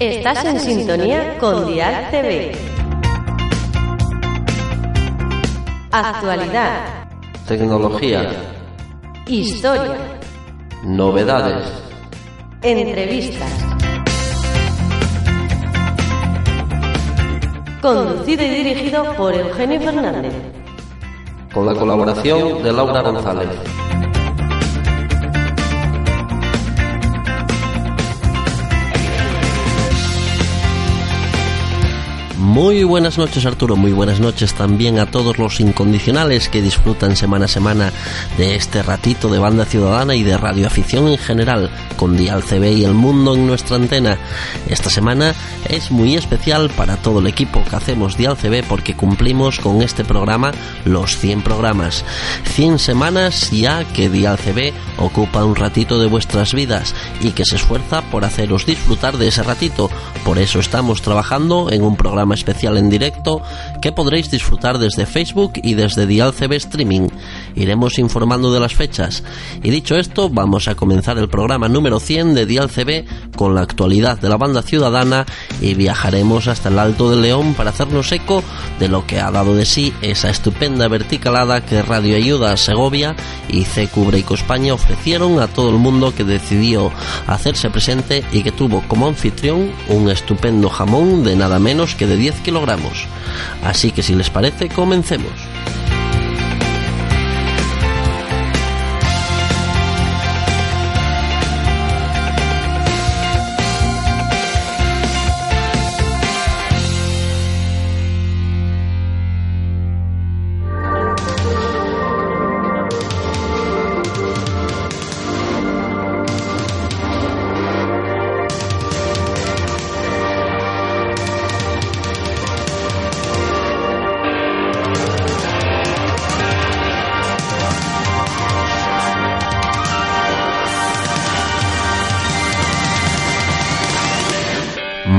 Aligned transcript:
Estás 0.00 0.42
en 0.46 0.58
sintonía 0.58 1.36
con 1.38 1.66
Dial 1.66 2.08
TV. 2.10 2.52
Actualidad. 5.92 7.04
Tecnología. 7.46 8.30
Historia. 9.26 9.98
Novedades. 10.84 11.66
Entrevistas. 12.62 13.52
Conducido 17.82 18.42
y 18.42 18.48
dirigido 18.48 19.04
por 19.18 19.34
Eugenio 19.34 19.82
Fernández. 19.82 20.32
Con 21.52 21.66
la 21.66 21.74
colaboración 21.74 22.62
de 22.62 22.72
Laura 22.72 23.02
González. 23.02 23.50
Muy 32.50 32.82
buenas 32.82 33.16
noches 33.16 33.46
Arturo, 33.46 33.76
muy 33.76 33.92
buenas 33.92 34.18
noches 34.18 34.54
también 34.54 34.98
a 34.98 35.06
todos 35.06 35.38
los 35.38 35.60
incondicionales 35.60 36.48
que 36.48 36.60
disfrutan 36.60 37.14
semana 37.14 37.44
a 37.44 37.48
semana 37.48 37.92
de 38.38 38.56
este 38.56 38.82
ratito 38.82 39.28
de 39.28 39.38
banda 39.38 39.64
ciudadana 39.64 40.16
y 40.16 40.24
de 40.24 40.36
radioafición 40.36 41.06
en 41.06 41.16
general, 41.16 41.70
con 41.96 42.16
Dial 42.16 42.42
CB 42.42 42.72
y 42.72 42.82
el 42.82 42.94
mundo 42.94 43.36
en 43.36 43.46
nuestra 43.46 43.76
antena. 43.76 44.18
Esta 44.68 44.90
semana 44.90 45.32
es 45.68 45.92
muy 45.92 46.16
especial 46.16 46.70
para 46.70 46.96
todo 46.96 47.20
el 47.20 47.28
equipo 47.28 47.62
que 47.62 47.76
hacemos 47.76 48.16
Dial 48.16 48.36
CB 48.36 48.64
porque 48.68 48.96
cumplimos 48.96 49.60
con 49.60 49.80
este 49.80 50.04
programa 50.04 50.50
los 50.84 51.18
100 51.18 51.42
programas. 51.42 52.04
100 52.46 52.80
semanas 52.80 53.52
ya 53.52 53.84
que 53.84 54.10
Dial 54.10 54.38
CB 54.38 54.72
ocupa 54.98 55.44
un 55.44 55.54
ratito 55.54 56.00
de 56.00 56.08
vuestras 56.08 56.52
vidas 56.52 56.96
y 57.20 57.30
que 57.30 57.44
se 57.44 57.54
esfuerza 57.54 58.02
por 58.02 58.24
haceros 58.24 58.66
disfrutar 58.66 59.18
de 59.18 59.28
ese 59.28 59.44
ratito. 59.44 59.88
Por 60.24 60.38
eso 60.38 60.58
estamos 60.58 61.00
trabajando 61.00 61.70
en 61.70 61.82
un 61.82 61.94
programa 61.94 62.34
especial 62.40 62.76
en 62.78 62.88
directo 62.90 63.40
que 63.80 63.92
podréis 63.92 64.30
disfrutar 64.30 64.78
desde 64.78 65.06
Facebook 65.06 65.52
y 65.62 65.74
desde 65.74 66.06
Dial 66.06 66.32
CB 66.32 66.52
Streaming. 66.54 67.08
Iremos 67.54 67.98
informando 67.98 68.52
de 68.52 68.60
las 68.60 68.74
fechas. 68.74 69.22
Y 69.62 69.70
dicho 69.70 69.96
esto, 69.96 70.28
vamos 70.28 70.68
a 70.68 70.74
comenzar 70.74 71.18
el 71.18 71.28
programa 71.28 71.68
número 71.68 72.00
100 72.00 72.34
de 72.34 72.46
Dial 72.46 72.70
CB 72.70 73.34
con 73.36 73.54
la 73.54 73.62
actualidad 73.62 74.18
de 74.18 74.28
la 74.28 74.36
banda 74.36 74.62
ciudadana 74.62 75.26
y 75.60 75.74
viajaremos 75.74 76.48
hasta 76.48 76.68
el 76.68 76.78
Alto 76.78 77.10
del 77.10 77.22
León 77.22 77.54
para 77.54 77.70
hacernos 77.70 78.10
eco 78.12 78.42
de 78.78 78.88
lo 78.88 79.06
que 79.06 79.20
ha 79.20 79.30
dado 79.30 79.54
de 79.54 79.66
sí 79.66 79.92
esa 80.02 80.30
estupenda 80.30 80.88
verticalada 80.88 81.64
que 81.64 81.82
Radio 81.82 82.16
Ayuda 82.16 82.56
Segovia 82.56 83.14
y 83.48 83.64
CQ 83.64 84.06
Break 84.06 84.30
España 84.30 84.74
ofrecieron 84.74 85.40
a 85.40 85.48
todo 85.48 85.70
el 85.70 85.76
mundo 85.76 86.14
que 86.14 86.24
decidió 86.24 86.90
hacerse 87.26 87.70
presente 87.70 88.24
y 88.32 88.42
que 88.42 88.52
tuvo 88.52 88.82
como 88.88 89.06
anfitrión 89.06 89.70
un 89.88 90.10
estupendo 90.10 90.68
jamón 90.68 91.24
de 91.24 91.36
nada 91.36 91.58
menos 91.58 91.94
que 91.94 92.06
de 92.06 92.16
10 92.16 92.40
kilogramos. 92.40 93.06
Así 93.70 93.92
que 93.92 94.02
si 94.02 94.16
les 94.16 94.30
parece, 94.30 94.68
comencemos. 94.68 95.30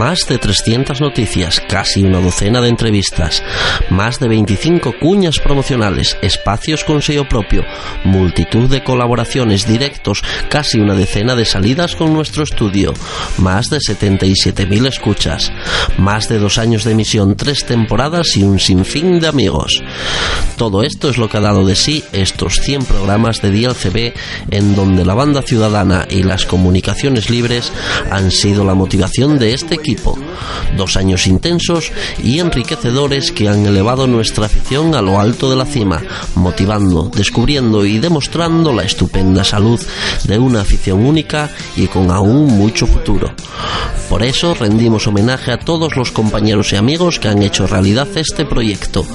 Más 0.01 0.25
de 0.27 0.39
300 0.39 0.99
noticias, 0.99 1.61
casi 1.69 2.01
una 2.01 2.19
docena 2.19 2.59
de 2.59 2.69
entrevistas, 2.69 3.43
más 3.91 4.19
de 4.19 4.29
25 4.29 4.95
cuñas 4.99 5.37
promocionales, 5.37 6.17
espacios 6.23 6.83
con 6.83 7.03
sello 7.03 7.29
propio, 7.29 7.61
multitud 8.03 8.67
de 8.67 8.83
colaboraciones, 8.83 9.67
directos, 9.67 10.23
casi 10.49 10.79
una 10.79 10.95
decena 10.95 11.35
de 11.35 11.45
salidas 11.45 11.95
con 11.95 12.13
nuestro 12.13 12.41
estudio, 12.41 12.95
más 13.37 13.69
de 13.69 13.77
77.000 13.77 14.87
escuchas, 14.87 15.51
más 15.99 16.27
de 16.27 16.39
dos 16.39 16.57
años 16.57 16.83
de 16.83 16.93
emisión, 16.93 17.35
tres 17.35 17.63
temporadas 17.67 18.35
y 18.35 18.41
un 18.41 18.59
sinfín 18.59 19.19
de 19.19 19.27
amigos. 19.27 19.83
Todo 20.57 20.81
esto 20.81 21.11
es 21.11 21.19
lo 21.19 21.29
que 21.29 21.37
ha 21.37 21.41
dado 21.41 21.63
de 21.63 21.75
sí 21.75 22.03
estos 22.11 22.55
100 22.55 22.85
programas 22.85 23.39
de 23.43 23.51
Dial 23.51 23.75
CB 23.75 24.13
en 24.49 24.75
donde 24.75 25.05
la 25.05 25.13
banda 25.13 25.43
ciudadana 25.43 26.07
y 26.09 26.23
las 26.23 26.47
comunicaciones 26.47 27.29
libres 27.29 27.71
han 28.09 28.31
sido 28.31 28.63
la 28.63 28.73
motivación 28.73 29.37
de 29.37 29.53
este 29.53 29.75
equipo 29.75 29.90
Dos 30.77 30.97
años 30.97 31.27
intensos 31.27 31.91
y 32.23 32.39
enriquecedores 32.39 33.31
que 33.31 33.49
han 33.49 33.65
elevado 33.65 34.07
nuestra 34.07 34.45
afición 34.45 34.95
a 34.95 35.01
lo 35.01 35.19
alto 35.19 35.49
de 35.49 35.55
la 35.55 35.65
cima, 35.65 36.01
motivando, 36.35 37.11
descubriendo 37.13 37.85
y 37.85 37.99
demostrando 37.99 38.73
la 38.73 38.83
estupenda 38.83 39.43
salud 39.43 39.81
de 40.23 40.39
una 40.39 40.61
afición 40.61 41.05
única 41.05 41.49
y 41.75 41.87
con 41.87 42.11
aún 42.11 42.45
mucho 42.57 42.87
futuro. 42.87 43.33
Por 44.11 44.23
eso 44.23 44.53
rendimos 44.53 45.07
homenaje 45.07 45.53
a 45.53 45.59
todos 45.59 45.95
los 45.95 46.11
compañeros 46.11 46.73
y 46.73 46.75
amigos 46.75 47.17
que 47.17 47.29
han 47.29 47.41
hecho 47.41 47.65
realidad 47.65 48.09
este 48.15 48.43
proyecto. 48.43 49.05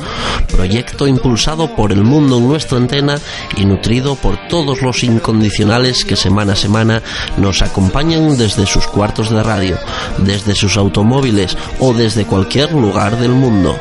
Proyecto 0.48 1.06
impulsado 1.06 1.76
por 1.76 1.92
el 1.92 2.02
mundo 2.02 2.38
en 2.38 2.48
nuestra 2.48 2.78
antena 2.78 3.18
y 3.58 3.66
nutrido 3.66 4.14
por 4.14 4.48
todos 4.48 4.80
los 4.80 5.04
incondicionales 5.04 6.06
que 6.06 6.16
semana 6.16 6.54
a 6.54 6.56
semana 6.56 7.02
nos 7.36 7.60
acompañan 7.60 8.38
desde 8.38 8.64
sus 8.64 8.86
cuartos 8.86 9.28
de 9.28 9.42
radio, 9.42 9.78
desde 10.16 10.54
sus 10.54 10.65
automóviles 10.74 11.56
o 11.78 11.94
desde 11.94 12.26
cualquier 12.26 12.72
lugar 12.72 13.16
del 13.18 13.30
mundo. 13.30 13.76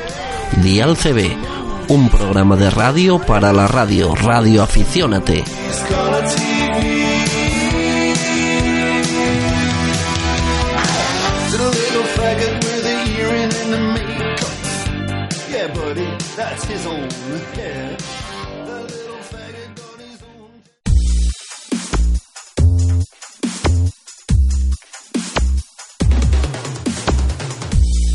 Dial 0.62 0.96
CB, 0.96 1.35
un 1.88 2.09
programa 2.09 2.56
de 2.56 2.69
radio 2.69 3.19
para 3.19 3.51
la 3.51 3.68
radio. 3.68 4.13
Radio 4.13 4.62
Aficiónate. 4.62 5.44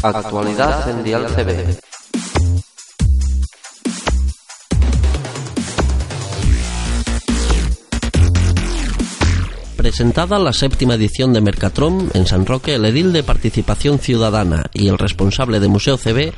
Actualidad 0.03 0.89
en 0.89 1.05
Dial 1.05 1.27
CB. 1.27 1.79
Presentada 9.77 10.39
la 10.39 10.55
séptima 10.55 10.95
edición 10.95 11.35
de 11.35 11.43
Mercatron 11.43 12.11
en 12.15 12.27
San 12.27 12.47
Roque, 12.47 12.77
el 12.77 12.87
edil 12.87 13.13
de 13.13 13.23
Participación 13.23 13.99
Ciudadana 13.99 14.71
y 14.73 14.89
el 14.89 14.97
responsable 14.97 15.61
de 15.61 15.69
Museo 15.69 15.99
CB 15.99 16.33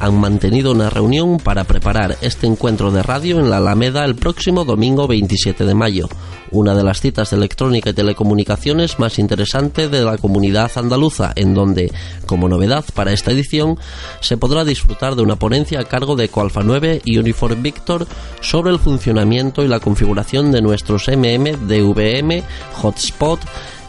han 0.00 0.18
mantenido 0.18 0.72
una 0.72 0.90
reunión 0.90 1.38
para 1.38 1.64
preparar 1.64 2.16
este 2.20 2.46
encuentro 2.46 2.90
de 2.90 3.02
radio 3.02 3.40
en 3.40 3.50
la 3.50 3.58
Alameda 3.58 4.04
el 4.04 4.14
próximo 4.14 4.64
domingo 4.64 5.06
27 5.06 5.64
de 5.64 5.74
mayo, 5.74 6.08
una 6.50 6.74
de 6.74 6.84
las 6.84 7.00
citas 7.00 7.30
de 7.30 7.36
electrónica 7.36 7.90
y 7.90 7.94
telecomunicaciones 7.94 8.98
más 8.98 9.18
interesante 9.18 9.88
de 9.88 10.04
la 10.04 10.18
comunidad 10.18 10.70
andaluza, 10.76 11.32
en 11.36 11.54
donde, 11.54 11.92
como 12.26 12.48
novedad 12.48 12.84
para 12.94 13.12
esta 13.12 13.32
edición, 13.32 13.78
se 14.20 14.36
podrá 14.36 14.64
disfrutar 14.64 15.16
de 15.16 15.22
una 15.22 15.36
ponencia 15.36 15.80
a 15.80 15.84
cargo 15.84 16.16
de 16.16 16.28
Coalfa 16.28 16.62
9 16.62 17.02
y 17.04 17.18
Uniform 17.18 17.62
Victor 17.62 18.06
sobre 18.40 18.70
el 18.70 18.78
funcionamiento 18.78 19.62
y 19.62 19.68
la 19.68 19.80
configuración 19.80 20.52
de 20.52 20.62
nuestros 20.62 21.08
MM, 21.08 21.66
DVM, 21.66 22.42
Hotspot, 22.74 23.40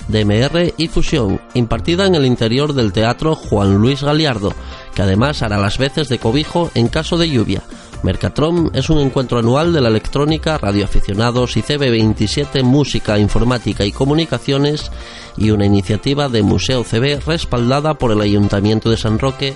DMR 0.10 0.74
y 0.76 0.88
Fusión, 0.88 1.40
impartida 1.54 2.06
en 2.06 2.16
el 2.16 2.26
interior 2.26 2.74
del 2.74 2.92
Teatro 2.92 3.36
Juan 3.36 3.76
Luis 3.76 4.04
Galiardo, 4.04 4.54
que 4.94 5.04
además 5.04 5.42
hará 5.42 5.58
las 5.58 5.78
veces 5.78 6.10
de 6.10 6.20
cobijo 6.20 6.72
en 6.74 6.88
caso 6.88 7.18
de 7.18 7.30
lluvia. 7.30 7.62
Mercatron 8.02 8.72
es 8.74 8.90
un 8.90 9.00
encuentro 9.00 9.40
anual 9.40 9.74
de 9.74 9.82
la 9.82 9.90
electrónica, 9.90 10.58
radioaficionados 10.58 11.58
y 11.58 11.62
CB27 11.62 12.64
Música, 12.64 13.20
Informática 13.20 13.86
y 13.86 13.92
Comunicaciones 13.92 14.90
y 15.38 15.52
una 15.52 15.66
iniciativa 15.66 16.30
de 16.30 16.42
Museo 16.42 16.84
CB 16.84 17.26
respaldada 17.26 17.96
por 17.96 18.12
el 18.12 18.22
Ayuntamiento 18.22 18.90
de 18.90 18.98
San 18.98 19.20
Roque 19.20 19.54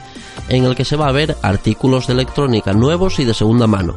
en 0.49 0.65
el 0.65 0.75
que 0.75 0.85
se 0.85 0.97
va 0.97 1.07
a 1.07 1.13
ver 1.13 1.37
artículos 1.41 2.07
de 2.07 2.13
electrónica 2.13 2.73
nuevos 2.73 3.19
y 3.19 3.25
de 3.25 3.33
segunda 3.33 3.65
mano. 3.65 3.95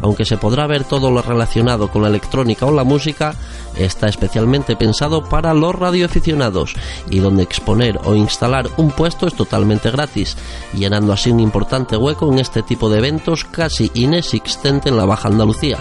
Aunque 0.00 0.24
se 0.24 0.36
podrá 0.36 0.66
ver 0.66 0.84
todo 0.84 1.10
lo 1.10 1.22
relacionado 1.22 1.88
con 1.88 2.02
la 2.02 2.08
electrónica 2.08 2.66
o 2.66 2.72
la 2.72 2.84
música, 2.84 3.34
está 3.76 4.06
especialmente 4.06 4.76
pensado 4.76 5.24
para 5.24 5.54
los 5.54 5.74
radioaficionados. 5.74 6.74
Y 7.10 7.18
donde 7.18 7.42
exponer 7.42 7.98
o 8.04 8.14
instalar 8.14 8.68
un 8.76 8.90
puesto 8.90 9.26
es 9.26 9.34
totalmente 9.34 9.90
gratis, 9.90 10.36
llenando 10.72 11.12
así 11.12 11.30
un 11.30 11.40
importante 11.40 11.96
hueco 11.96 12.32
en 12.32 12.38
este 12.38 12.62
tipo 12.62 12.88
de 12.90 12.98
eventos 12.98 13.44
casi 13.44 13.90
inexistente 13.94 14.88
en 14.88 14.96
la 14.96 15.04
Baja 15.04 15.28
Andalucía 15.28 15.78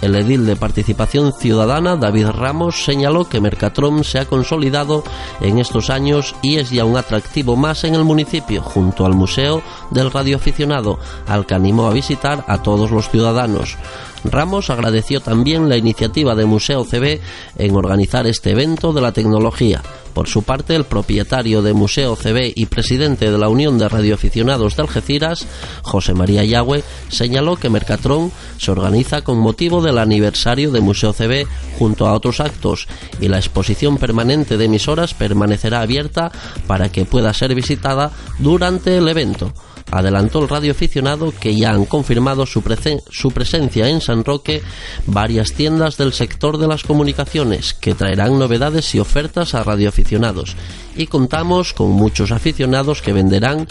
el 0.00 0.14
edil 0.16 0.46
de 0.46 0.56
Participación 0.56 1.32
Ciudadana, 1.32 1.96
David 1.96 2.28
Ramos, 2.28 2.84
señaló 2.84 3.28
que 3.28 3.40
Mercatron 3.40 4.04
se 4.04 4.18
ha 4.18 4.26
consolidado 4.26 5.04
en 5.40 5.58
estos 5.58 5.90
años 5.90 6.34
y 6.42 6.56
es 6.56 6.70
ya 6.70 6.84
un 6.84 6.96
atractivo 6.96 7.56
más 7.56 7.84
en 7.84 7.94
el 7.94 8.04
municipio, 8.04 8.62
junto 8.62 9.04
al 9.04 9.14
Museo 9.14 9.62
del 9.90 10.10
Radioaficionado, 10.10 10.98
al 11.26 11.46
que 11.46 11.54
animó 11.54 11.86
a 11.86 11.92
visitar 11.92 12.44
a 12.48 12.62
todos 12.62 12.90
los 12.90 13.10
ciudadanos. 13.10 13.76
Ramos 14.24 14.70
agradeció 14.70 15.20
también 15.20 15.68
la 15.68 15.76
iniciativa 15.76 16.34
de 16.34 16.44
Museo 16.44 16.84
CB 16.84 17.20
en 17.56 17.74
organizar 17.74 18.26
este 18.26 18.50
evento 18.50 18.92
de 18.92 19.00
la 19.00 19.12
tecnología. 19.12 19.82
Por 20.14 20.28
su 20.28 20.42
parte, 20.42 20.74
el 20.74 20.84
propietario 20.84 21.62
de 21.62 21.72
Museo 21.72 22.16
CB 22.16 22.52
y 22.54 22.66
presidente 22.66 23.30
de 23.30 23.38
la 23.38 23.48
Unión 23.48 23.78
de 23.78 23.88
Radioaficionados 23.88 24.76
de 24.76 24.82
Algeciras, 24.82 25.46
José 25.82 26.14
María 26.14 26.44
Yagüe, 26.44 26.82
señaló 27.08 27.56
que 27.56 27.70
Mercatron 27.70 28.32
se 28.58 28.72
organiza 28.72 29.22
con 29.22 29.38
motivo 29.38 29.80
del 29.80 29.98
aniversario 29.98 30.72
de 30.72 30.80
Museo 30.80 31.12
CB 31.12 31.46
junto 31.78 32.06
a 32.06 32.12
otros 32.12 32.40
actos 32.40 32.88
y 33.20 33.28
la 33.28 33.38
exposición 33.38 33.98
permanente 33.98 34.56
de 34.56 34.64
emisoras 34.64 35.14
permanecerá 35.14 35.80
abierta 35.80 36.32
para 36.66 36.90
que 36.90 37.04
pueda 37.04 37.32
ser 37.32 37.54
visitada 37.54 38.10
durante 38.38 38.96
el 38.96 39.08
evento 39.08 39.52
adelantó 39.90 40.40
el 40.42 40.48
radioaficionado 40.48 41.32
que 41.32 41.56
ya 41.56 41.70
han 41.70 41.84
confirmado 41.84 42.46
su, 42.46 42.62
presencia 42.62 43.88
en 43.88 44.00
San 44.00 44.24
Roque 44.24 44.62
varias 45.06 45.52
tiendas 45.52 45.96
del 45.96 46.12
sector 46.12 46.58
de 46.58 46.68
las 46.68 46.82
comunicaciones 46.82 47.74
que 47.74 47.94
traerán 47.94 48.38
novedades 48.38 48.94
y 48.94 49.00
ofertas 49.00 49.54
a 49.54 49.62
radioaficionados. 49.62 50.56
Y 50.96 51.06
contamos 51.06 51.72
con 51.72 51.90
muchos 51.92 52.32
aficionados 52.32 53.00
que 53.00 53.12
venderán 53.12 53.66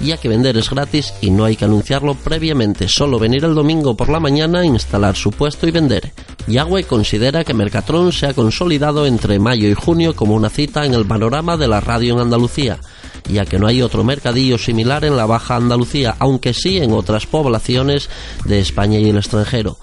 ya 0.00 0.16
que 0.16 0.28
vender 0.28 0.56
es 0.56 0.70
gratis 0.70 1.14
y 1.20 1.30
no 1.30 1.44
hay 1.44 1.56
que 1.56 1.64
anunciarlo 1.64 2.14
previamente, 2.14 2.88
solo 2.88 3.18
venir 3.18 3.44
el 3.44 3.54
domingo 3.54 3.96
por 3.96 4.08
la 4.08 4.20
mañana, 4.20 4.64
instalar 4.64 5.16
su 5.16 5.30
puesto 5.30 5.66
y 5.66 5.70
vender. 5.70 6.12
Yahweh 6.46 6.84
considera 6.84 7.44
que 7.44 7.54
Mercatron 7.54 8.12
se 8.12 8.26
ha 8.26 8.34
consolidado 8.34 9.06
entre 9.06 9.38
mayo 9.38 9.68
y 9.68 9.74
junio 9.74 10.14
como 10.14 10.34
una 10.34 10.50
cita 10.50 10.84
en 10.84 10.94
el 10.94 11.06
panorama 11.06 11.56
de 11.56 11.68
la 11.68 11.80
radio 11.80 12.14
en 12.14 12.20
Andalucía 12.20 12.80
ya 13.28 13.44
que 13.44 13.58
no 13.58 13.66
hay 13.66 13.82
otro 13.82 14.04
mercadillo 14.04 14.58
similar 14.58 15.04
en 15.04 15.16
la 15.16 15.26
Baja 15.26 15.56
Andalucía, 15.56 16.16
aunque 16.18 16.52
sí 16.52 16.78
en 16.78 16.92
otras 16.92 17.26
poblaciones 17.26 18.10
de 18.44 18.60
España 18.60 18.98
y 18.98 19.08
el 19.08 19.16
extranjero. 19.16 19.76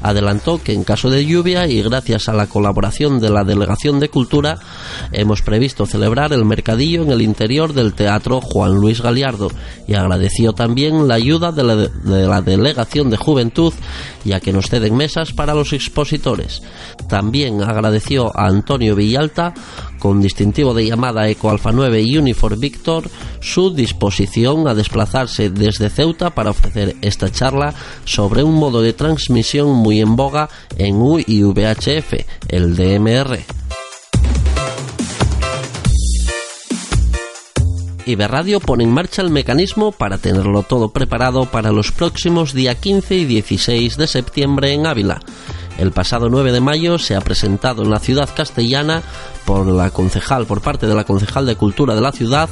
Adelantó 0.00 0.62
que 0.62 0.72
en 0.72 0.84
caso 0.84 1.10
de 1.10 1.26
lluvia 1.26 1.66
y 1.66 1.82
gracias 1.82 2.28
a 2.28 2.32
la 2.32 2.46
colaboración 2.46 3.18
de 3.18 3.30
la 3.30 3.42
Delegación 3.42 3.98
de 3.98 4.08
Cultura 4.08 4.58
hemos 5.10 5.42
previsto 5.42 5.86
celebrar 5.86 6.32
el 6.32 6.44
mercadillo 6.44 7.02
en 7.02 7.10
el 7.10 7.20
interior 7.20 7.72
del 7.72 7.94
Teatro 7.94 8.40
Juan 8.40 8.74
Luis 8.74 9.00
Galiardo 9.00 9.50
y 9.88 9.94
agradeció 9.94 10.52
también 10.52 11.08
la 11.08 11.14
ayuda 11.14 11.50
de 11.50 11.64
la, 11.64 11.74
de 11.76 12.26
la 12.28 12.42
Delegación 12.42 13.10
de 13.10 13.16
Juventud 13.16 13.74
ya 14.24 14.40
que 14.40 14.52
nos 14.52 14.68
ceden 14.68 14.96
mesas 14.96 15.32
para 15.32 15.54
los 15.54 15.72
expositores. 15.72 16.62
También 17.08 17.62
agradeció 17.62 18.36
a 18.36 18.46
Antonio 18.46 18.94
Villalta 18.94 19.54
con 19.98 20.20
distintivo 20.20 20.74
de 20.74 20.86
llamada 20.86 21.28
Eco 21.28 21.50
Alfa 21.50 21.72
9 21.72 22.02
y 22.04 22.16
Uniform 22.18 22.58
Victor, 22.60 23.08
su 23.40 23.74
disposición 23.74 24.68
a 24.68 24.74
desplazarse 24.74 25.50
desde 25.50 25.90
Ceuta 25.90 26.30
para 26.30 26.50
ofrecer 26.50 26.96
esta 27.02 27.30
charla 27.30 27.74
sobre 28.04 28.42
un 28.42 28.54
modo 28.54 28.82
de 28.82 28.92
transmisión 28.92 29.70
muy 29.70 30.00
en 30.00 30.16
boga 30.16 30.48
en 30.76 30.96
U 30.96 31.18
y 31.18 31.42
VHF, 31.42 32.14
el 32.48 32.76
DMR. 32.76 33.38
Iberradio 38.08 38.60
pone 38.60 38.84
en 38.84 38.90
marcha 38.90 39.20
el 39.20 39.28
mecanismo 39.28 39.92
para 39.92 40.16
tenerlo 40.16 40.62
todo 40.62 40.88
preparado 40.88 41.44
para 41.44 41.72
los 41.72 41.92
próximos 41.92 42.54
día 42.54 42.74
15 42.74 43.16
y 43.16 43.24
16 43.26 43.98
de 43.98 44.06
septiembre 44.06 44.72
en 44.72 44.86
Ávila. 44.86 45.20
El 45.78 45.92
pasado 45.92 46.28
9 46.28 46.50
de 46.50 46.60
mayo 46.60 46.98
se 46.98 47.14
ha 47.14 47.20
presentado 47.20 47.84
en 47.84 47.90
la 47.90 48.00
ciudad 48.00 48.28
castellana 48.34 49.00
por 49.46 49.64
la 49.66 49.90
concejal, 49.90 50.44
por 50.44 50.60
parte 50.60 50.88
de 50.88 50.94
la 50.94 51.04
concejal 51.04 51.46
de 51.46 51.54
Cultura 51.54 51.94
de 51.94 52.00
la 52.00 52.10
ciudad, 52.10 52.48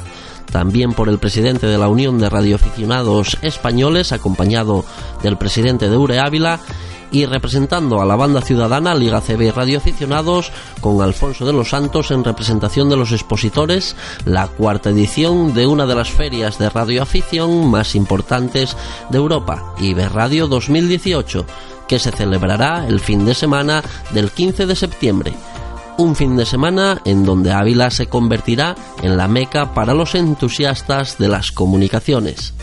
también 0.49 0.93
por 0.93 1.09
el 1.09 1.19
presidente 1.19 1.67
de 1.67 1.77
la 1.77 1.89
Unión 1.89 2.19
de 2.19 2.29
Radioaficionados 2.29 3.37
Españoles, 3.41 4.13
acompañado 4.13 4.85
del 5.21 5.37
presidente 5.37 5.89
de 5.89 5.97
Ure 5.97 6.19
Ávila, 6.19 6.61
y 7.11 7.25
representando 7.25 8.01
a 8.01 8.05
la 8.05 8.15
banda 8.15 8.41
ciudadana 8.41 8.95
Liga 8.95 9.21
CB 9.21 9.53
Radioaficionados 9.53 10.51
con 10.81 11.01
Alfonso 11.01 11.45
de 11.45 11.53
los 11.53 11.69
Santos 11.69 12.11
en 12.11 12.23
representación 12.23 12.89
de 12.89 12.97
los 12.97 13.11
expositores, 13.11 13.95
la 14.25 14.47
cuarta 14.47 14.89
edición 14.89 15.53
de 15.53 15.67
una 15.67 15.85
de 15.85 15.95
las 15.95 16.11
ferias 16.11 16.57
de 16.57 16.69
radioafición 16.69 17.69
más 17.69 17.95
importantes 17.95 18.75
de 19.09 19.17
Europa, 19.17 19.73
Iberradio 19.79 20.47
2018 20.47 21.45
que 21.87 21.99
se 21.99 22.11
celebrará 22.11 22.87
el 22.87 22.99
fin 22.99 23.25
de 23.25 23.33
semana 23.33 23.83
del 24.11 24.31
15 24.31 24.65
de 24.65 24.75
septiembre. 24.75 25.33
Un 25.97 26.15
fin 26.15 26.37
de 26.37 26.45
semana 26.45 27.01
en 27.05 27.25
donde 27.25 27.51
Ávila 27.51 27.89
se 27.89 28.05
convertirá 28.05 28.75
en 29.01 29.17
la 29.17 29.27
meca 29.27 29.73
para 29.73 29.93
los 29.93 30.13
entusiastas 30.13 31.17
de 31.17 31.27
las 31.27 31.51
comunicaciones. 31.51 32.53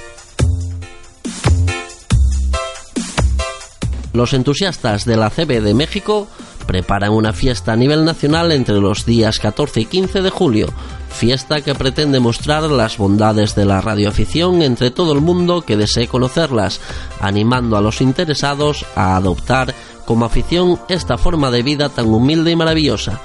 Los 4.12 4.32
entusiastas 4.32 5.05
de 5.05 5.17
la 5.17 5.31
CB 5.31 5.61
de 5.61 5.75
México 5.75 6.29
preparan 6.67 7.13
una 7.13 7.33
fiesta 7.33 7.73
a 7.73 7.77
nivel 7.77 8.05
nacional 8.05 8.53
entre 8.53 8.77
los 8.77 9.06
días 9.06 9.39
14 9.39 9.81
y 9.81 9.85
15 9.87 10.23
de 10.23 10.31
julio, 10.31 10.69
fiesta 11.09 11.61
que 11.61 11.75
pretende 11.75 12.21
mostrar 12.21 12.65
las 12.65 12.99
bondades 12.99 13.55
de 13.55 13.65
la 13.65 13.81
radioafición 13.81 14.63
entre 14.63 14.91
todo 14.91 15.13
el 15.13 15.21
mundo 15.21 15.63
que 15.63 15.77
desee 15.77 16.09
conocerlas, 16.09 16.81
animando 17.21 17.77
a 17.77 17.81
los 17.81 18.01
interesados 18.01 18.85
a 18.97 19.17
adoptar 19.17 19.75
como 20.05 20.25
afición 20.25 20.79
esta 20.89 21.17
forma 21.17 21.51
de 21.51 21.63
vida 21.63 21.89
tan 21.89 22.06
humilde 22.06 22.51
y 22.51 22.56
maravillosa. 22.56 23.21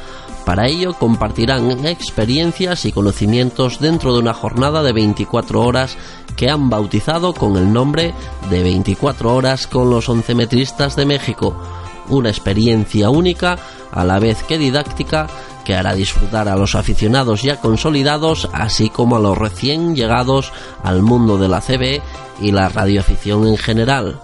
Para 0.45 0.67
ello 0.67 0.93
compartirán 0.93 1.85
experiencias 1.85 2.85
y 2.85 2.91
conocimientos 2.91 3.79
dentro 3.79 4.13
de 4.13 4.19
una 4.19 4.33
jornada 4.33 4.81
de 4.81 4.93
24 4.93 5.61
horas 5.61 5.95
que 6.35 6.49
han 6.49 6.69
bautizado 6.69 7.33
con 7.33 7.55
el 7.57 7.71
nombre 7.71 8.13
de 8.49 8.63
24 8.63 9.35
horas 9.35 9.67
con 9.67 9.89
los 9.89 10.09
oncemetristas 10.09 10.95
de 10.95 11.05
México. 11.05 11.55
Una 12.09 12.29
experiencia 12.29 13.09
única 13.09 13.57
a 13.91 14.03
la 14.03 14.19
vez 14.19 14.43
que 14.43 14.57
didáctica 14.57 15.27
que 15.63 15.75
hará 15.75 15.93
disfrutar 15.93 16.49
a 16.49 16.55
los 16.55 16.75
aficionados 16.75 17.43
ya 17.43 17.61
consolidados, 17.61 18.49
así 18.53 18.89
como 18.89 19.17
a 19.17 19.19
los 19.19 19.37
recién 19.37 19.95
llegados 19.95 20.51
al 20.83 21.03
mundo 21.03 21.37
de 21.37 21.47
la 21.47 21.61
CB 21.61 22.01
y 22.41 22.51
la 22.51 22.69
radioafición 22.69 23.47
en 23.47 23.57
general. 23.57 24.19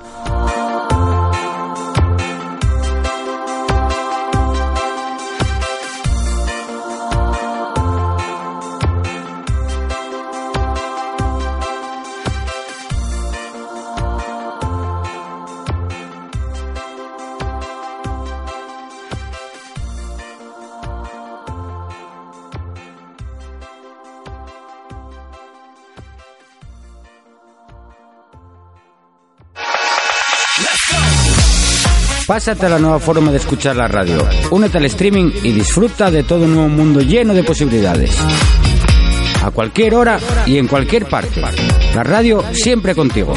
Pásate 32.28 32.66
a 32.66 32.70
la 32.70 32.80
nueva 32.80 33.00
forma 33.00 33.30
de 33.32 33.38
escuchar 33.38 33.76
la 33.76 33.88
radio. 33.88 34.28
Únete 34.50 34.80
al 34.80 34.86
streaming 34.86 35.32
y 35.44 35.52
disfruta 35.52 36.10
de 36.10 36.24
todo 36.24 36.46
un 36.46 36.56
nuevo 36.56 36.70
mundo 36.70 37.02
lleno 37.02 37.36
de 37.36 37.44
posibilidades. 37.44 38.18
A 39.44 39.52
cualquier 39.52 39.94
hora 39.94 40.20
y 40.48 40.58
en 40.58 40.68
cualquier 40.68 41.06
parte. 41.06 41.40
La 41.94 42.02
radio 42.02 42.44
siempre 42.52 42.96
contigo. 42.96 43.36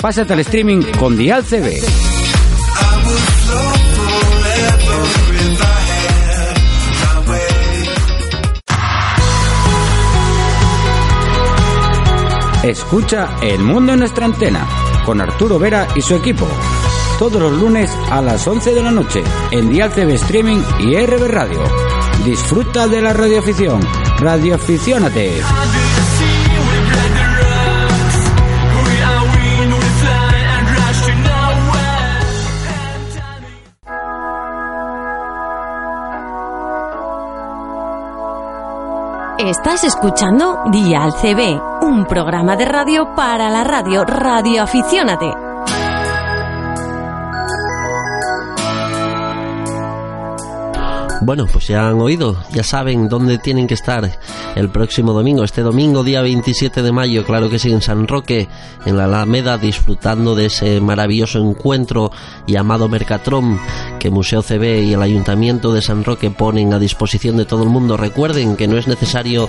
Pásate 0.00 0.34
al 0.34 0.40
streaming 0.40 0.82
con 1.00 1.16
Dial 1.16 1.42
CB. 1.42 1.82
Escucha 12.62 13.36
El 13.42 13.60
Mundo 13.60 13.94
en 13.94 13.98
nuestra 13.98 14.26
antena 14.26 14.66
con 15.04 15.20
Arturo 15.20 15.58
Vera 15.58 15.88
y 15.96 16.00
su 16.00 16.14
equipo. 16.14 16.46
Todos 17.18 17.40
los 17.40 17.52
lunes 17.52 17.90
a 18.10 18.20
las 18.20 18.46
11 18.46 18.74
de 18.74 18.82
la 18.82 18.90
noche 18.90 19.22
en 19.52 19.70
Dial 19.70 19.92
TV 19.92 20.14
Streaming 20.14 20.60
y 20.80 20.96
RB 20.96 21.28
Radio. 21.28 21.62
Disfruta 22.24 22.88
de 22.88 23.00
la 23.00 23.12
radioafición. 23.12 23.80
Radioaficiónate. 24.18 25.40
Estás 39.38 39.84
escuchando 39.84 40.58
Dial 40.72 41.12
CB, 41.12 41.60
un 41.82 42.06
programa 42.06 42.56
de 42.56 42.64
radio 42.64 43.14
para 43.14 43.50
la 43.50 43.62
radio 43.62 44.04
Radio 44.04 44.66
Bueno, 51.24 51.46
pues 51.50 51.68
ya 51.68 51.88
han 51.88 52.02
oído, 52.02 52.36
ya 52.52 52.62
saben 52.62 53.08
dónde 53.08 53.38
tienen 53.38 53.66
que 53.66 53.72
estar 53.72 54.10
el 54.54 54.68
próximo 54.68 55.14
domingo, 55.14 55.42
este 55.42 55.62
domingo 55.62 56.04
día 56.04 56.20
27 56.20 56.82
de 56.82 56.92
mayo, 56.92 57.24
claro 57.24 57.48
que 57.48 57.58
sí, 57.58 57.72
en 57.72 57.80
San 57.80 58.06
Roque, 58.06 58.46
en 58.84 58.98
la 58.98 59.04
Alameda, 59.04 59.56
disfrutando 59.56 60.34
de 60.34 60.46
ese 60.46 60.82
maravilloso 60.82 61.38
encuentro 61.38 62.12
llamado 62.46 62.90
Mercatrón 62.90 63.58
que 64.04 64.10
Museo 64.10 64.42
CB 64.42 64.82
y 64.82 64.92
el 64.92 65.00
Ayuntamiento 65.00 65.72
de 65.72 65.80
San 65.80 66.04
Roque 66.04 66.30
ponen 66.30 66.74
a 66.74 66.78
disposición 66.78 67.38
de 67.38 67.46
todo 67.46 67.62
el 67.62 67.70
mundo. 67.70 67.96
Recuerden 67.96 68.54
que 68.54 68.68
no 68.68 68.76
es 68.76 68.86
necesario 68.86 69.48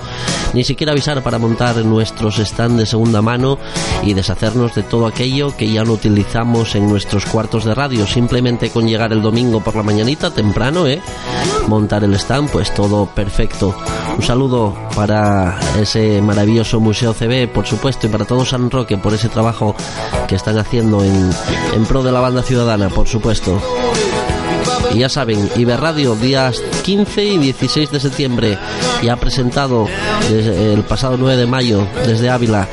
ni 0.53 0.63
siquiera 0.63 0.93
avisar 0.93 1.21
para 1.23 1.37
montar 1.37 1.75
nuestros 1.83 2.37
stands 2.37 2.77
de 2.77 2.85
segunda 2.85 3.21
mano 3.21 3.59
y 4.01 4.13
deshacernos 4.13 4.73
de 4.73 4.83
todo 4.83 5.07
aquello 5.07 5.53
que 5.57 5.69
ya 5.69 5.83
no 5.83 5.91
utilizamos 5.91 6.75
en 6.75 6.87
nuestros 6.87 7.25
cuartos 7.25 7.65
de 7.65 7.75
radio. 7.75 8.07
Simplemente 8.07 8.69
con 8.69 8.87
llegar 8.87 9.11
el 9.11 9.21
domingo 9.21 9.59
por 9.59 9.75
la 9.75 9.83
mañanita, 9.83 10.31
temprano, 10.31 10.87
¿eh? 10.87 11.01
montar 11.67 12.05
el 12.05 12.13
stand, 12.13 12.49
pues 12.49 12.73
todo 12.73 13.07
perfecto. 13.07 13.75
Un 14.15 14.23
saludo 14.23 14.73
para 14.95 15.59
ese 15.77 16.21
maravilloso 16.21 16.79
Museo 16.79 17.13
CB, 17.13 17.49
por 17.51 17.65
supuesto, 17.65 18.07
y 18.07 18.09
para 18.09 18.23
todo 18.23 18.45
San 18.45 18.71
Roque 18.71 18.97
por 18.97 19.13
ese 19.13 19.27
trabajo 19.27 19.75
que 20.29 20.35
están 20.35 20.57
haciendo 20.57 21.03
en, 21.03 21.29
en 21.73 21.85
pro 21.85 22.03
de 22.03 22.13
la 22.13 22.21
banda 22.21 22.41
ciudadana, 22.41 22.87
por 22.87 23.05
supuesto. 23.05 23.61
Y 24.93 24.99
ya 24.99 25.09
saben, 25.09 25.49
Iberradio, 25.55 26.15
días 26.15 26.61
15 26.83 27.23
y 27.23 27.37
16 27.37 27.91
de 27.91 27.99
septiembre, 27.99 28.57
y 29.01 29.09
ha 29.09 29.17
presentado 29.17 29.87
el 30.29 30.83
pasado 30.83 31.17
9 31.17 31.37
de 31.37 31.47
mayo 31.47 31.87
desde 32.05 32.29
Ávila 32.29 32.67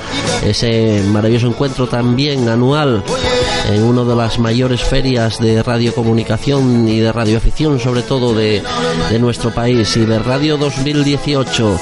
ese 0.44 1.02
maravilloso 1.06 1.46
encuentro 1.46 1.86
también 1.86 2.48
anual 2.48 3.02
en 3.72 3.82
una 3.82 4.02
de 4.02 4.16
las 4.16 4.38
mayores 4.38 4.82
ferias 4.82 5.38
de 5.38 5.62
radiocomunicación 5.62 6.88
y 6.88 6.98
de 6.98 7.12
radioafición, 7.12 7.78
sobre 7.78 8.02
todo 8.02 8.34
de, 8.34 8.62
de 9.10 9.18
nuestro 9.18 9.54
país, 9.54 9.96
Iberradio 9.96 10.56
2018. 10.56 11.78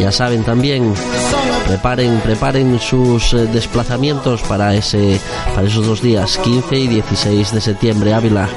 Ya 0.00 0.12
saben 0.12 0.44
también, 0.44 0.94
preparen, 1.66 2.20
preparen 2.20 2.78
sus 2.80 3.34
eh, 3.34 3.46
desplazamientos 3.46 4.42
para 4.42 4.74
ese, 4.74 5.20
para 5.54 5.66
esos 5.66 5.86
dos 5.86 6.00
días, 6.00 6.38
15 6.38 6.76
y 6.76 6.86
16 6.86 7.52
de 7.52 7.60
septiembre, 7.60 8.14
Ávila. 8.14 8.48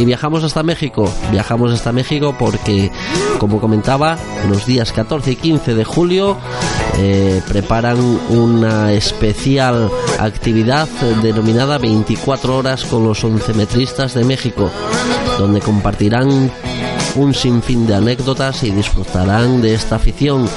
Y 0.00 0.06
viajamos 0.06 0.44
hasta 0.44 0.62
México, 0.62 1.12
viajamos 1.30 1.74
hasta 1.74 1.92
México 1.92 2.34
porque, 2.38 2.90
como 3.38 3.60
comentaba, 3.60 4.16
los 4.48 4.64
días 4.64 4.94
14 4.94 5.32
y 5.32 5.36
15 5.36 5.74
de 5.74 5.84
julio 5.84 6.38
eh, 6.96 7.42
preparan 7.46 7.98
una 8.30 8.94
especial 8.94 9.90
actividad 10.18 10.88
denominada 11.22 11.76
24 11.76 12.56
horas 12.56 12.86
con 12.86 13.04
los 13.04 13.22
oncemetristas 13.24 14.14
de 14.14 14.24
México, 14.24 14.70
donde 15.38 15.60
compartirán 15.60 16.50
un 17.16 17.34
sinfín 17.34 17.86
de 17.86 17.94
anécdotas 17.94 18.62
y 18.62 18.70
disfrutarán 18.70 19.60
de 19.60 19.74
esta 19.74 19.96
afición, 19.96 20.48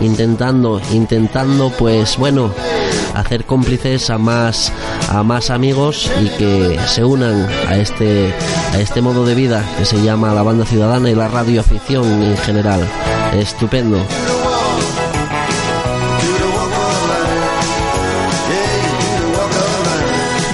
intentando, 0.00 0.80
intentando, 0.92 1.70
pues 1.70 2.16
bueno, 2.16 2.52
hacer 3.14 3.44
cómplices 3.44 4.10
a 4.10 4.18
más 4.18 4.72
a 5.08 5.22
más 5.22 5.50
amigos 5.50 6.10
y 6.22 6.28
que 6.38 6.78
se 6.86 7.04
unan 7.04 7.48
a 7.68 7.76
este 7.76 8.32
a 8.72 8.80
este 8.80 9.00
modo 9.00 9.24
de 9.24 9.34
vida 9.34 9.64
que 9.78 9.84
se 9.84 10.02
llama 10.02 10.34
la 10.34 10.42
banda 10.42 10.64
ciudadana 10.64 11.10
y 11.10 11.14
la 11.14 11.28
radioafición 11.28 12.22
en 12.22 12.36
general. 12.38 12.80
Estupendo. 13.34 13.98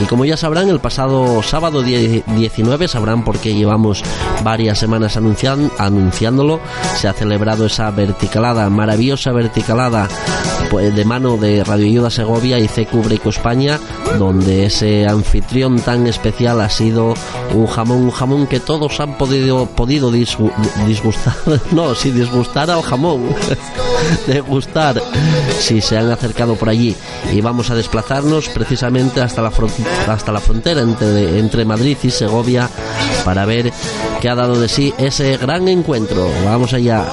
Y 0.04 0.06
como 0.06 0.26
ya 0.26 0.36
sabrán, 0.36 0.68
el 0.68 0.80
pasado 0.80 1.42
sábado 1.42 1.82
19, 1.82 2.88
sabrán 2.88 3.24
porque 3.24 3.54
llevamos 3.54 4.02
varias 4.42 4.78
semanas 4.78 5.16
anuncian, 5.16 5.70
anunciándolo, 5.78 6.60
se 6.98 7.08
ha 7.08 7.14
celebrado 7.14 7.64
esa 7.64 7.90
verticalada, 7.90 8.68
maravillosa 8.68 9.32
verticalada 9.32 10.06
pues, 10.70 10.94
de 10.94 11.06
mano 11.06 11.38
de 11.38 11.64
Radio 11.64 11.86
Ayuda 11.86 12.10
Segovia 12.10 12.58
y 12.58 12.68
CQ 12.68 13.02
Breco 13.02 13.30
España, 13.30 13.80
donde 14.18 14.66
ese 14.66 15.06
anfitrión 15.06 15.80
tan 15.80 16.06
especial 16.06 16.60
ha 16.60 16.68
sido 16.68 17.14
un 17.54 17.66
jamón, 17.66 18.02
un 18.02 18.10
jamón 18.10 18.46
que 18.46 18.60
todos 18.60 19.00
han 19.00 19.16
podido, 19.16 19.64
podido 19.64 20.10
disgu, 20.10 20.50
disgustar, 20.86 21.34
no, 21.70 21.94
si 21.94 22.10
disgustar 22.10 22.70
al 22.70 22.82
jamón, 22.82 23.22
degustar, 24.26 25.02
si 25.58 25.80
se 25.80 25.96
han 25.96 26.10
acercado 26.10 26.56
por 26.56 26.68
allí. 26.68 26.96
Y 27.32 27.40
vamos 27.40 27.70
a 27.70 27.74
desplazarnos 27.74 28.48
precisamente 28.48 29.20
hasta 29.20 29.42
la, 29.42 29.52
hasta 30.08 30.32
la 30.32 30.40
frontera 30.40 30.80
entre, 30.80 31.38
entre 31.38 31.64
Madrid 31.64 31.96
y 32.02 32.10
Segovia 32.10 32.68
para 33.24 33.44
ver 33.44 33.72
qué 34.20 34.28
ha 34.28 34.34
dado 34.34 34.60
de 34.60 34.68
sí 34.68 34.92
ese 34.98 35.36
gran 35.36 35.68
encuentro. 35.68 36.28
Vamos 36.44 36.72
allá. 36.72 37.06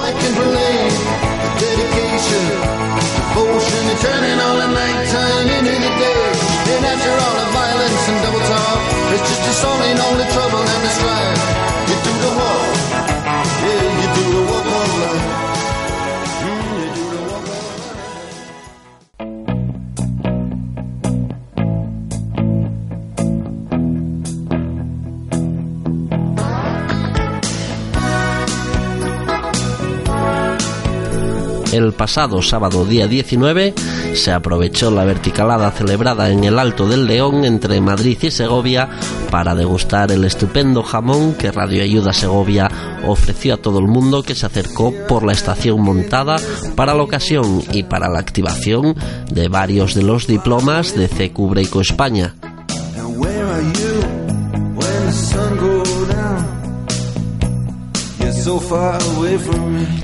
El 31.82 31.92
pasado 31.92 32.40
sábado 32.42 32.84
día 32.84 33.08
19 33.08 33.74
se 34.14 34.30
aprovechó 34.30 34.92
la 34.92 35.04
verticalada 35.04 35.68
celebrada 35.72 36.30
en 36.30 36.44
el 36.44 36.60
Alto 36.60 36.86
del 36.86 37.06
León 37.06 37.44
entre 37.44 37.80
Madrid 37.80 38.16
y 38.22 38.30
Segovia 38.30 38.88
para 39.32 39.56
degustar 39.56 40.12
el 40.12 40.24
estupendo 40.24 40.84
jamón 40.84 41.34
que 41.34 41.50
Radio 41.50 41.82
Ayuda 41.82 42.12
Segovia 42.12 42.70
ofreció 43.04 43.54
a 43.54 43.56
todo 43.56 43.80
el 43.80 43.88
mundo 43.88 44.22
que 44.22 44.36
se 44.36 44.46
acercó 44.46 44.94
por 45.08 45.24
la 45.24 45.32
estación 45.32 45.82
montada 45.82 46.36
para 46.76 46.94
la 46.94 47.02
ocasión 47.02 47.62
y 47.72 47.82
para 47.82 48.08
la 48.08 48.20
activación 48.20 48.94
de 49.32 49.48
varios 49.48 49.94
de 49.94 50.04
los 50.04 50.28
diplomas 50.28 50.94
de 50.94 51.08
CQ 51.08 51.50
Breco 51.50 51.80
España. 51.80 52.36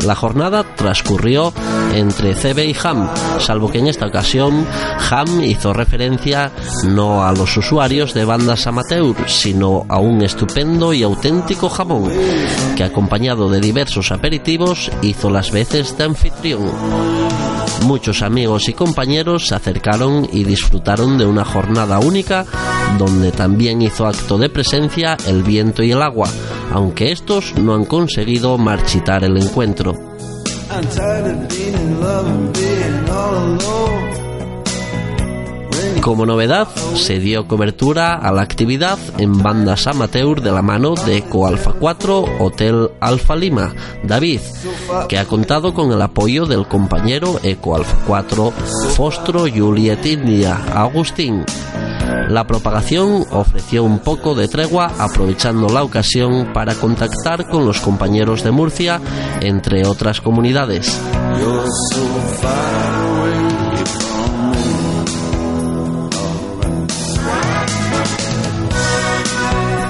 La 0.07 0.15
jornada 0.15 0.65
transcurrió 0.77 1.53
entre 1.93 2.35
CB 2.35 2.67
y 2.67 2.77
Ham, 2.85 3.09
salvo 3.41 3.69
que 3.69 3.79
en 3.79 3.89
esta 3.89 4.07
ocasión 4.07 4.65
Ham 5.11 5.43
hizo 5.43 5.73
referencia 5.73 6.53
no 6.85 7.25
a 7.25 7.33
los 7.33 7.57
usuarios 7.57 8.15
de 8.15 8.25
bandas 8.25 8.67
amateur, 8.67 9.17
sino 9.27 9.87
a 9.89 9.99
un 9.99 10.23
estupendo 10.23 10.93
y 10.93 11.03
auténtico 11.03 11.69
jamón, 11.69 12.13
que 12.77 12.85
acompañado 12.85 13.51
de 13.51 13.61
diversos 13.61 14.13
aperitivos 14.13 14.91
hizo 15.03 15.31
las 15.31 15.51
veces 15.51 15.97
de 15.99 16.05
anfitrión. 16.05 16.71
Muchos 17.87 18.23
amigos 18.23 18.69
y 18.69 18.73
compañeros 18.73 19.49
se 19.49 19.55
acercaron 19.55 20.29
y 20.33 20.45
disfrutaron 20.45 21.19
de 21.19 21.27
una 21.27 21.45
jornada 21.45 21.99
única 21.99 22.45
donde 22.99 23.33
también 23.33 23.83
hizo 23.83 24.07
acto 24.07 24.39
de 24.39 24.49
presencia 24.49 25.17
el 25.27 25.43
viento 25.43 25.83
y 25.83 25.93
el 25.93 26.03
agua, 26.03 26.29
aunque 26.73 27.13
estos 27.13 27.55
no 27.57 27.75
han 27.75 27.85
conseguido 27.85 28.59
marchitar 28.59 29.25
el 29.25 29.37
encuentro. 29.37 29.95
Como 36.01 36.25
novedad, 36.25 36.69
se 36.95 37.19
dio 37.19 37.47
cobertura 37.47 38.15
a 38.15 38.33
la 38.33 38.43
actividad 38.43 38.99
en 39.19 39.43
bandas 39.43 39.87
amateur 39.87 40.41
de 40.41 40.53
la 40.53 40.63
mano 40.63 40.95
de 40.95 41.19
Eco 41.19 41.47
Alfa 41.47 41.73
4 41.73 42.25
Hotel 42.39 42.91
Alfa 43.01 43.37
Lima, 43.37 43.75
David, 44.05 44.41
que 45.09 45.19
ha 45.19 45.27
contado 45.27 45.75
con 45.75 45.93
el 45.93 46.01
apoyo 46.01 46.47
del 46.47 46.67
compañero 46.67 47.39
Eco 47.43 47.77
Alfa 47.77 47.99
4 48.07 48.51
Fostro 48.97 49.47
Juliet 49.55 50.07
India, 50.07 50.57
Agustín. 50.73 51.45
La 52.29 52.47
propagación 52.47 53.25
ofreció 53.31 53.85
un 53.85 54.01
poco 54.01 54.35
de 54.35 54.49
tregua 54.49 54.93
aprovechando 54.99 55.69
la 55.69 55.83
ocasión 55.83 56.53
para 56.53 56.75
contactar 56.75 57.49
con 57.49 57.65
los 57.65 57.81
compañeros 57.81 58.43
de 58.43 58.51
Murcia, 58.51 59.01
entre 59.41 59.87
otras 59.87 60.21
comunidades. 60.21 61.01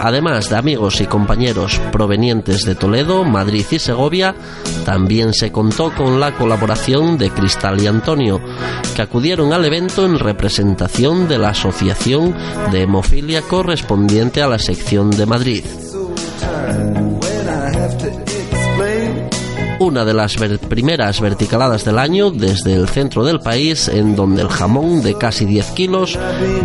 Además 0.00 0.49
de 0.49 0.57
amigos 0.57 1.00
y 1.00 1.07
compañeros 1.07 1.81
provenientes 1.90 2.64
de 2.64 2.75
Toledo, 2.75 3.25
Madrid 3.25 3.64
y 3.71 3.78
Segovia, 3.78 4.35
también 4.85 5.33
se 5.33 5.50
contó 5.50 5.93
con 5.95 6.21
la 6.21 6.33
colaboración 6.33 7.19
de 7.19 7.31
Cristal 7.31 7.83
y 7.83 7.87
Antonio, 7.87 8.40
que 8.95 9.02
acudieron 9.02 9.52
al 9.52 9.64
evento 9.64 10.05
en 10.05 10.19
representación 10.19 11.28
de 11.28 11.38
la 11.38 11.50
Asociación 11.50 12.35
de 12.71 12.83
Hemofilia 12.83 13.43
correspondiente 13.43 14.43
a 14.43 14.49
la 14.49 14.59
sección 14.59 15.11
de 15.11 15.26
Madrid 15.26 15.64
una 19.80 20.04
de 20.04 20.14
las 20.14 20.37
primeras 20.68 21.20
verticaladas 21.20 21.85
del 21.85 21.99
año 21.99 22.30
desde 22.30 22.75
el 22.75 22.88
centro 22.88 23.25
del 23.25 23.40
país, 23.40 23.88
en 23.88 24.16
donde 24.16 24.42
el 24.42 24.49
jamón 24.49 25.02
de 25.02 25.16
casi 25.16 25.44
10 25.44 25.66
kilos 25.73 26.18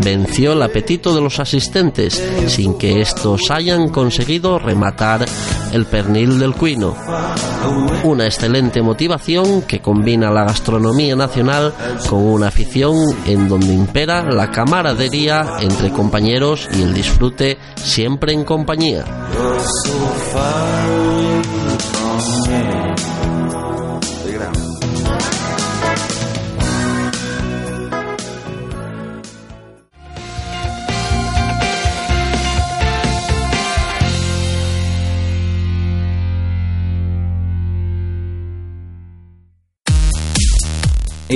venció 0.03 0.53
el 0.53 0.61
apetito 0.61 1.13
de 1.13 1.21
los 1.21 1.39
asistentes, 1.39 2.23
sin 2.47 2.77
que 2.77 3.01
estos 3.01 3.51
hayan 3.51 3.89
conseguido 3.89 4.59
rematar 4.59 5.25
el 5.71 5.85
pernil 5.85 6.39
del 6.39 6.53
cuino. 6.53 6.95
Una 8.03 8.25
excelente 8.25 8.81
motivación 8.81 9.63
que 9.63 9.79
combina 9.79 10.31
la 10.31 10.43
gastronomía 10.43 11.15
nacional 11.15 11.73
con 12.09 12.21
una 12.21 12.47
afición 12.47 12.95
en 13.25 13.47
donde 13.47 13.73
impera 13.73 14.23
la 14.23 14.51
camaradería 14.51 15.57
entre 15.59 15.91
compañeros 15.91 16.67
y 16.77 16.81
el 16.81 16.93
disfrute 16.93 17.57
siempre 17.75 18.33
en 18.33 18.43
compañía. 18.43 19.05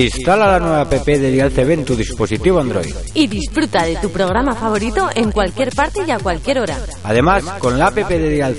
Instala 0.05 0.51
la 0.51 0.59
nueva 0.59 0.81
app 0.81 0.91
de 0.91 1.31
Dial 1.31 1.51
en 1.57 1.83
tu 1.83 1.95
dispositivo 1.95 2.59
Android. 2.59 2.93
Y 3.15 3.25
disfruta 3.25 3.83
de 3.83 3.95
tu 3.95 4.11
programa 4.11 4.53
favorito 4.53 5.09
en 5.15 5.31
cualquier 5.31 5.73
parte 5.73 6.01
y 6.07 6.11
a 6.11 6.19
cualquier 6.19 6.59
hora. 6.59 6.77
Además, 7.03 7.43
con 7.57 7.79
la 7.79 7.87
app 7.87 7.95
de 7.95 8.29
Dial 8.29 8.55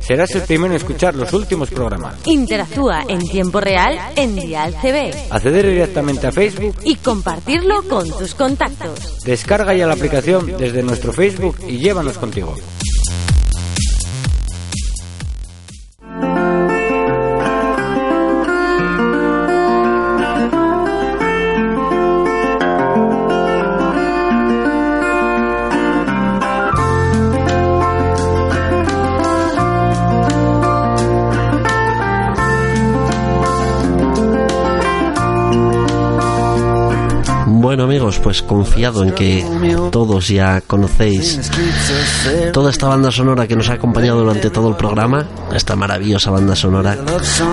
serás 0.00 0.34
el 0.34 0.42
primero 0.42 0.72
en 0.72 0.76
escuchar 0.76 1.14
los 1.14 1.32
últimos 1.32 1.70
programas. 1.70 2.16
Interactúa 2.26 3.04
en 3.08 3.20
tiempo 3.20 3.60
real 3.60 3.98
en 4.16 4.34
Dial. 4.34 4.74
Acceder 5.30 5.66
directamente 5.66 6.26
a 6.26 6.32
Facebook 6.32 6.74
y 6.82 6.96
compartirlo 6.96 7.82
con 7.88 8.10
tus 8.10 8.34
contactos. 8.34 9.22
Descarga 9.24 9.74
ya 9.74 9.86
la 9.86 9.94
aplicación 9.94 10.56
desde 10.58 10.82
nuestro 10.82 11.12
Facebook 11.12 11.56
y 11.68 11.78
llévanos 11.78 12.18
contigo. 12.18 12.56
Pues 38.34 38.42
confiado 38.42 39.04
en 39.04 39.12
que 39.12 39.46
todos 39.92 40.26
ya 40.26 40.60
conocéis 40.60 41.52
toda 42.52 42.70
esta 42.70 42.88
banda 42.88 43.12
sonora 43.12 43.46
que 43.46 43.54
nos 43.54 43.70
ha 43.70 43.74
acompañado 43.74 44.20
durante 44.24 44.50
todo 44.50 44.70
el 44.70 44.74
programa, 44.74 45.24
esta 45.54 45.76
maravillosa 45.76 46.32
banda 46.32 46.56
sonora 46.56 46.96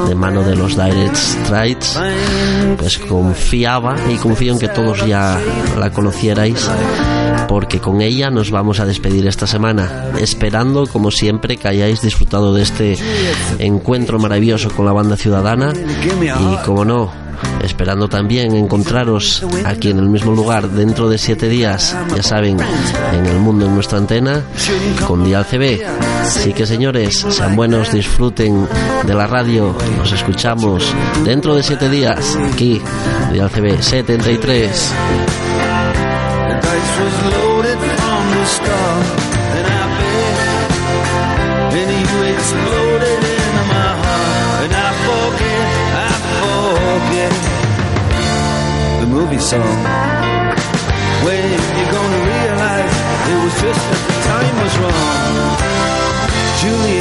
de 0.07 0.15
mano 0.15 0.41
de 0.41 0.55
los 0.55 0.75
Direct 0.75 1.15
Strides, 1.15 1.99
pues 2.79 2.97
confiaba 2.97 3.95
y 4.09 4.15
confío 4.15 4.53
en 4.53 4.59
que 4.59 4.69
todos 4.69 5.05
ya 5.05 5.39
la 5.77 5.91
conocierais 5.91 6.67
porque 7.47 7.79
con 7.79 8.01
ella 8.01 8.29
nos 8.29 8.51
vamos 8.51 8.79
a 8.79 8.85
despedir 8.85 9.27
esta 9.27 9.47
semana, 9.47 10.11
esperando 10.19 10.87
como 10.87 11.11
siempre 11.11 11.57
que 11.57 11.67
hayáis 11.67 12.01
disfrutado 12.01 12.53
de 12.53 12.63
este 12.63 12.97
encuentro 13.59 14.19
maravilloso 14.19 14.69
con 14.71 14.85
la 14.85 14.93
banda 14.93 15.17
ciudadana 15.17 15.73
y 15.75 16.65
como 16.65 16.85
no, 16.85 17.11
esperando 17.63 18.07
también 18.07 18.55
encontraros 18.55 19.45
aquí 19.65 19.89
en 19.89 19.99
el 19.99 20.09
mismo 20.09 20.31
lugar 20.31 20.69
dentro 20.69 21.09
de 21.09 21.17
siete 21.17 21.49
días, 21.49 21.95
ya 22.15 22.23
saben, 22.23 22.57
en 23.13 23.25
el 23.25 23.39
mundo 23.39 23.65
en 23.65 23.75
nuestra 23.75 23.97
antena, 23.97 24.43
con 25.07 25.23
Dial 25.23 25.45
CB. 25.45 25.83
Así 26.21 26.53
que 26.53 26.65
señores, 26.65 27.25
sean 27.29 27.55
buenos, 27.55 27.91
disfruten 27.91 28.67
de 29.05 29.13
la 29.13 29.27
radio, 29.27 29.75
nos 29.97 30.11
escuchamos 30.11 30.93
dentro 31.23 31.55
de 31.55 31.63
siete 31.63 31.89
días, 31.89 32.37
aquí, 32.53 32.81
Dial 33.31 33.49
CB 33.49 33.81
73. 33.81 34.93
bullets 36.81 36.97
was 36.99 37.15
loaded 37.33 37.79
from 37.79 38.23
the 38.35 38.45
start. 38.45 39.05
And 39.57 39.65
I 39.67 39.83
bet 39.97 40.37
then 41.73 41.89
you 41.89 42.17
exploded 42.33 43.23
into 43.35 43.63
my 43.73 43.89
heart. 44.01 44.63
And 44.63 44.73
I 44.73 44.89
forget, 45.05 45.65
I 46.07 46.11
forget 46.37 47.33
the 49.01 49.07
movie 49.07 49.39
song. 49.39 49.77
When 51.25 51.49
you're 51.77 51.93
gonna 51.97 52.21
realize 52.33 52.95
it 53.31 53.37
was 53.43 53.55
just 53.61 53.81
that 53.89 54.01
the 54.07 54.15
time 54.31 54.55
was 54.63 54.73
wrong. 54.81 55.57
Julia. 56.61 57.00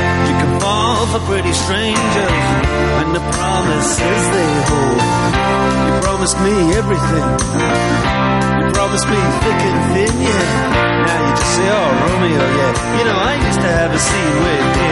You 0.61 0.67
fall 0.67 1.07
for 1.07 1.19
pretty 1.25 1.53
strangers, 1.53 1.97
and 3.01 3.15
the 3.15 3.23
promises 3.33 4.23
they 4.29 4.51
hold. 4.69 5.01
You 5.89 5.93
promised 6.05 6.37
me 6.37 6.53
everything. 6.77 7.25
You 8.61 8.69
promised 8.69 9.09
me 9.09 9.17
thick 9.41 9.57
and 9.57 9.79
thin, 9.97 10.21
yeah. 10.21 11.01
Now 11.07 11.17
you 11.25 11.33
just 11.33 11.55
say, 11.57 11.65
oh, 11.65 11.89
Romeo, 12.05 12.45
yeah. 12.61 12.97
You 12.99 13.05
know, 13.09 13.17
I 13.17 13.33
used 13.47 13.59
to 13.59 13.71
have 13.73 13.91
a 13.91 13.97
scene 13.97 14.37
with 14.45 14.75
him. 14.77 14.90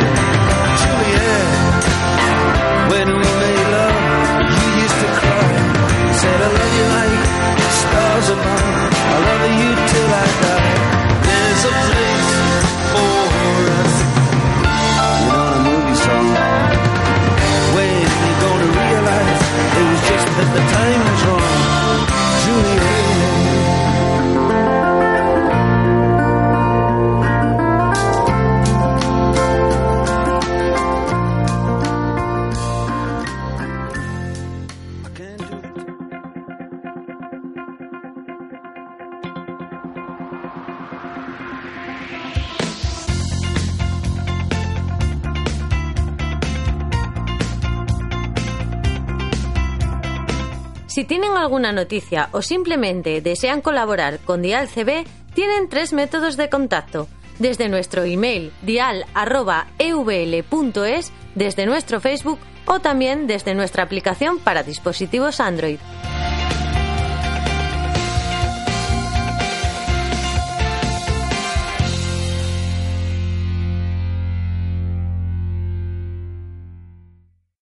Si 50.99 51.05
tienen 51.05 51.38
alguna 51.38 51.71
noticia 51.71 52.27
o 52.33 52.41
simplemente 52.41 53.21
desean 53.21 53.62
colaborar 53.62 54.19
con 54.19 54.41
Dial 54.41 54.67
CB, 54.67 55.05
tienen 55.33 55.69
tres 55.69 55.93
métodos 55.93 56.35
de 56.35 56.49
contacto. 56.49 57.07
Desde 57.38 57.69
nuestro 57.69 58.03
email 58.03 58.51
dial.evl.es, 58.63 59.13
desde 61.35 61.65
nuestro 61.65 62.01
Facebook 62.01 62.39
o 62.65 62.81
también 62.81 63.27
desde 63.27 63.55
nuestra 63.55 63.83
aplicación 63.83 64.39
para 64.39 64.63
dispositivos 64.63 65.39
Android. 65.39 65.79